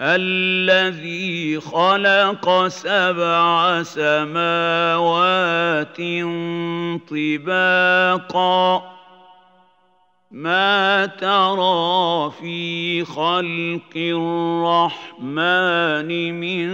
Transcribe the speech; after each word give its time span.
الذي 0.00 1.60
خلق 1.60 2.68
سبع 2.68 3.82
سماوات 3.82 5.96
طباقا. 7.10 8.82
ما 10.30 11.06
ترى 11.06 12.32
في 12.40 13.04
خلق 13.04 13.96
الرحمن 13.96 15.60
من 16.40 16.68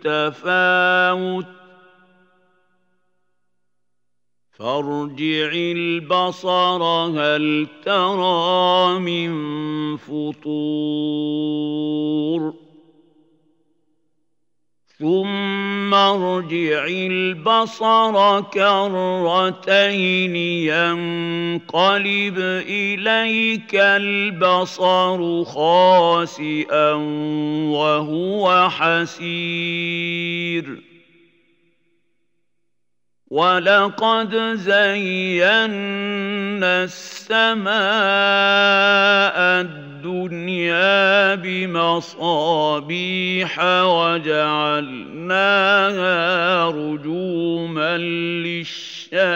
تفاوت؟ 0.00 1.46
فارجع 4.58 5.50
البصر 5.52 6.82
هل 6.82 7.66
ترى 7.84 8.98
من 8.98 9.30
فطور. 9.96 11.26
ثم 14.98 15.94
ارجع 15.94 16.86
البصر 16.88 18.40
كرتين 18.40 20.36
ينقلب 20.72 22.38
إليك 22.68 23.74
البصر 23.74 25.44
خاسئا 25.44 26.92
وهو 27.72 28.68
حسير. 28.70 30.16
ولقد 33.30 34.34
زينا 34.54 35.74
السماء 36.84 37.76
الدنيا 39.60 41.34
بمصابيح 41.34 42.84
وجعلناها 43.84 45.10
رجوما 46.70 47.98
للشياطين 47.98 49.26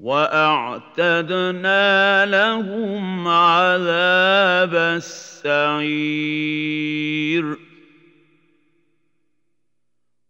واعتدنا 0.00 1.46
لهم 2.26 3.28
عذاب 3.28 4.74
السعير 4.74 5.72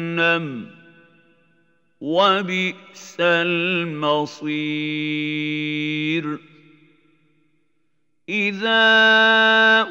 وبئس 2.01 3.17
المصير 3.19 4.63
اذا 8.29 8.83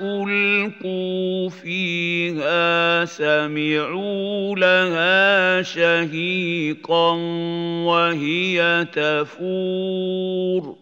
القوا 0.03 1.49
فيها 1.51 3.05
سمعوا 3.05 4.57
لها 4.57 5.63
شهيقا 5.63 7.11
وهي 7.85 8.87
تفور 8.93 10.82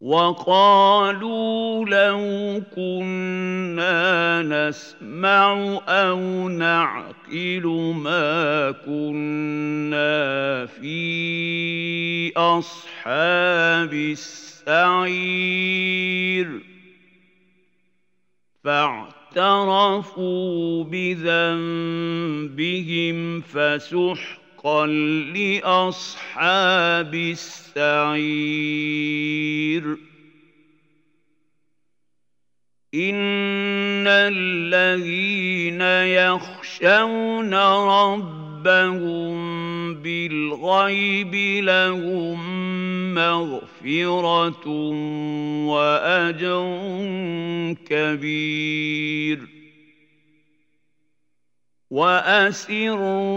وقالوا 0.00 1.84
لو 1.84 2.62
كنا 2.76 4.42
نسمع 4.42 5.78
أو 5.88 6.48
نعقل 6.48 7.66
ما 7.96 8.70
كنا 8.70 10.66
في 10.66 12.32
أصحاب 12.36 13.92
السعير. 13.92 15.16
فاعترفوا 18.64 20.04
بذنبهم 20.84 22.10
فسحقا 23.40 24.45
حقا 24.56 24.86
لأصحاب 25.36 27.14
السعير. 27.14 27.76
إن 32.94 34.06
الذين 34.06 35.80
يخشون 35.80 37.54
ربهم 37.54 39.36
بالغيب 39.94 41.34
لهم 41.64 42.38
مغفرة 43.14 44.68
وأجر 45.66 47.04
كبير. 47.86 49.55
واسروا 51.90 53.36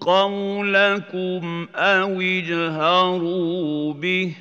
قولكم 0.00 1.68
أو 1.74 2.20
اجهروا 2.20 3.92
به 3.92 4.34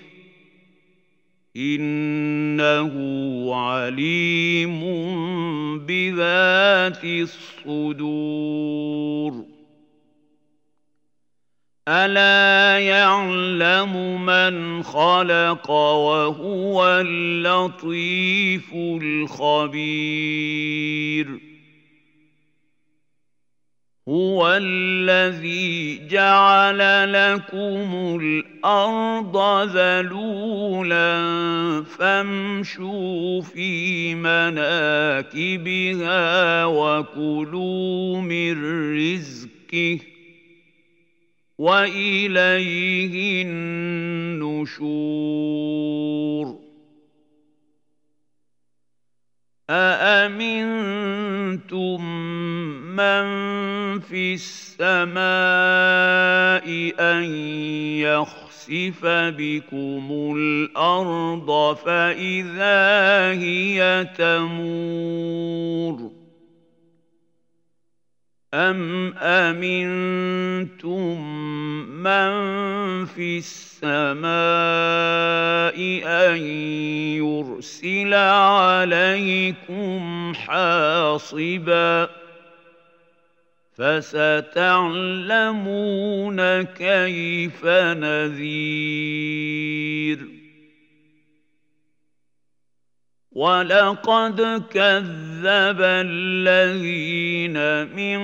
انه 1.57 2.93
عليم 3.55 4.81
بذات 5.85 7.03
الصدور 7.03 8.31
الا 11.87 12.79
يعلم 12.79 14.25
من 14.25 14.83
خلق 14.83 15.71
وهو 15.71 16.87
اللطيف 17.05 18.73
الخبير 19.01 20.21
هو 24.11 24.59
الذي 24.61 26.07
جعل 26.07 26.79
لكم 27.13 28.19
الأرض 28.21 29.37
ذلولا 29.77 31.13
فامشوا 31.83 33.41
في 33.41 34.15
مناكبها 34.15 35.45
وكلوا 36.65 38.21
من 38.21 38.63
رزقه 38.95 39.99
وإليه 41.57 43.43
النشور. 43.45 44.91
أأمنتم 49.69 50.81
من 53.01 53.99
في 53.99 54.33
السماء 54.33 55.21
أن 56.99 57.23
يخسف 57.99 59.05
بكم 59.37 60.33
الأرض 60.37 61.77
فإذا 61.85 63.31
هي 63.31 64.07
تمور 64.17 66.11
أَمْ 68.53 69.13
أَمِنْتُمْ 69.17 71.21
مَنْ 72.03 72.31
فِي 73.05 73.37
السَّمَاءِ 73.37 74.31
أَنْ 76.03 76.37
يُرْسِلَ 77.15 78.13
عَلَيْكُمْ 78.13 80.01
حَاصِبًا 80.35 82.20
فَسَتَعْلَمُونَ 83.77 86.61
كَيْفَ 86.61 87.65
نَذِيرٌ. 87.65 88.41
ولقد 93.31 94.63
كذب 94.71 95.81
الذين 95.81 97.57
من 97.95 98.19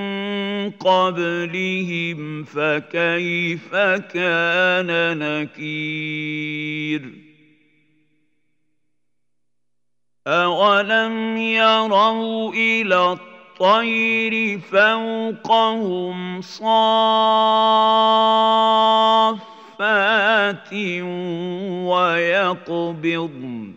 قبلهم 0.72 2.44
فكيف 2.44 3.76
كان 4.12 5.18
نكير. 5.18 7.02
أولم 10.28 11.38
يروا 11.38 12.54
إلى 12.54 13.18
الطير 13.62 14.59
فوقهم 14.59 16.42
صافات 16.42 16.74
ويقبضن 21.89 23.74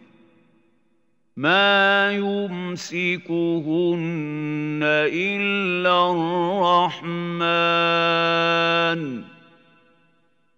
ما 1.36 2.12
يمسكهن 2.12 3.30
إلا 5.12 6.10
الرحمن. 6.10 7.40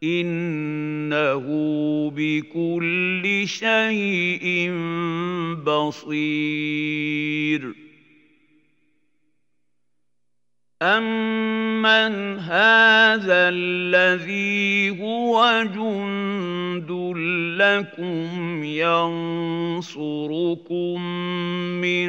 إنه 0.03 1.47
بكل 2.17 3.43
شيء 3.47 4.71
بصير. 5.65 6.23
امن 10.83 12.39
هذا 12.39 13.49
الذي 13.55 14.91
هو 15.01 15.65
جند 15.75 16.91
لكم 17.63 18.65
ينصركم 19.85 21.03
من 21.81 22.09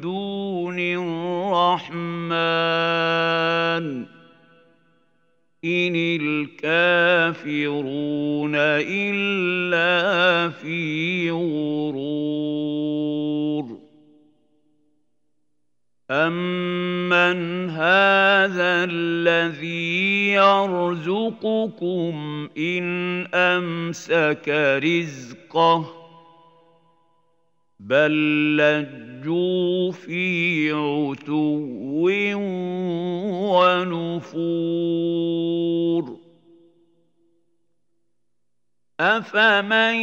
دون 0.00 0.78
الرحمن 0.80 2.00
ان 5.64 5.94
الكافرون 6.60 7.74
الا 8.56 10.48
في 10.48 11.30
غرور 11.30 11.59
امن 17.30 17.70
هذا 17.70 18.84
الذي 18.90 20.30
يرزقكم 20.32 22.14
ان 22.58 23.26
امسك 23.34 24.48
رزقه 24.84 25.94
بل 27.80 28.12
لجوا 28.56 29.92
في 29.92 30.70
عتو 30.72 31.56
ونفور 34.40 35.00
افمن 39.00 39.94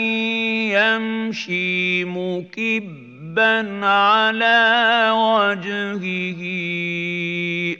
يمشي 0.72 2.06
مكبا 2.06 3.07
ذنبا 3.36 3.86
على 3.86 5.12
وجهه 5.12 6.42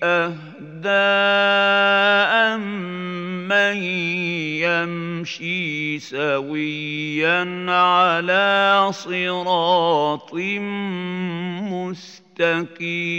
أهدى 0.04 1.08
من 3.48 3.78
يمشي 4.64 6.00
سويا 6.00 7.66
على 7.72 8.90
صراط 8.92 10.34
مستقيم 12.44 13.18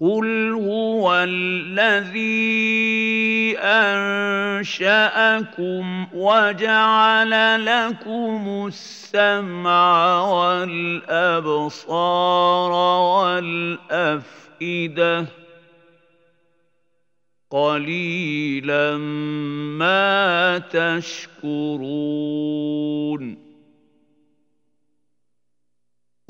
قل 0.00 0.52
هو 0.54 1.14
الذي 1.28 2.38
انشاكم 4.58 5.26
وجعل 6.14 7.64
لكم 7.64 8.64
السمع 8.66 10.20
والابصار 10.22 11.52
والافئده 14.62 15.26
قليلا 17.50 18.96
ما 19.76 20.58
تشكرون 20.58 21.90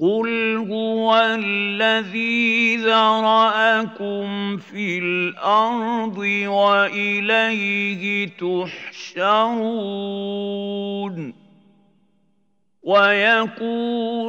قل 0.01 0.57
هو 0.71 1.17
الذي 1.17 2.77
ذرأكم 2.77 4.57
في 4.57 4.99
الأرض 4.99 6.19
وإليه 6.49 8.29
تحشرون 9.19 9.81
ويقولون 12.83 14.25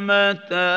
متى 0.00 0.76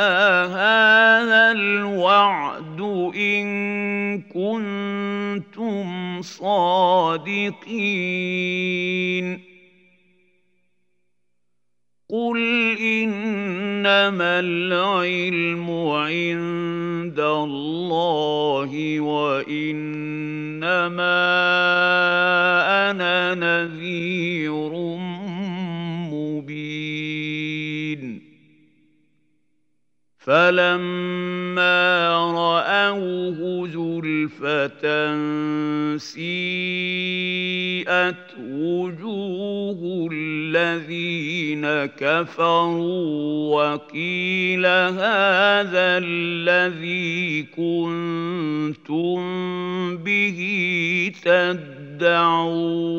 هذا 0.51 1.51
الوعد 1.51 2.81
إن 3.15 4.21
كنتم 4.21 6.21
صادقين 6.21 7.59
قل 12.09 12.37
إنما 13.89 14.39
العلم 14.39 15.69
عند 15.89 17.19
الله 17.19 18.99
وإنما 18.99 19.89
أنا 22.91 23.35
نذير 23.35 24.28
فلما 30.19 32.09
راوه 32.35 33.67
زلفه 33.67 34.83
سيئت 35.97 37.39
وجوه 38.51 40.09
الذين 40.11 41.65
كفروا 41.85 43.55
وقيل 43.55 44.65
هذا 44.65 45.97
الذي 46.03 47.43
كنتم 47.43 49.19
به 49.97 50.39
تدعون 51.23 52.89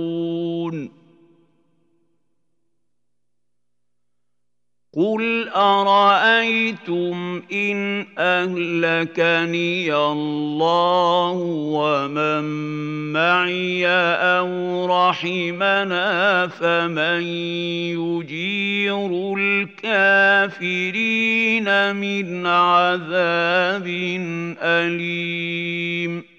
قل 4.97 5.49
ارايتم 5.49 7.43
ان 7.53 8.07
اهلكني 8.19 9.95
الله 9.95 11.33
ومن 11.71 12.45
معي 13.13 13.87
أو 13.87 14.87
رحمنا 14.87 16.47
فمن 16.47 17.23
يجير 17.95 19.35
الكافرين 19.39 20.87
من 21.97 22.47
عذاب 22.47 23.87
اليم 24.63 26.30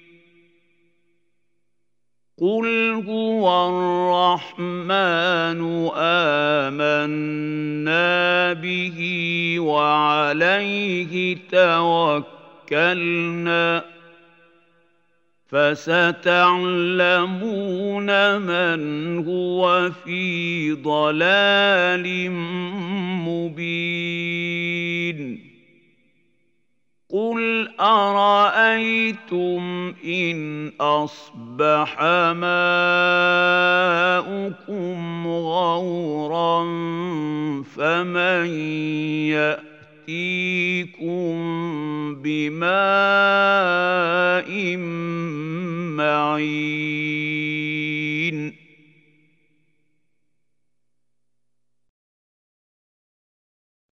قل 2.42 3.04
هو 3.08 3.46
الرحمن 3.70 5.62
آمنا 5.96 7.34
به 8.54 9.00
وعليه 9.60 11.38
توكلنا 12.72 13.84
فستعلمون 15.48 16.42
من 18.42 19.18
هو 19.28 19.92
في 20.06 20.72
ضلال 20.74 22.32
مبين 23.28 24.32
قل 27.12 27.70
ارايتم 27.80 29.62
ان 30.06 30.72
اصبح 30.82 32.02
ماؤكم 32.32 32.48
غورا 35.28 36.64
فمن 37.64 38.46
ياتيكم 39.28 40.31